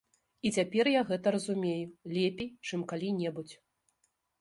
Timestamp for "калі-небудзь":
2.93-3.55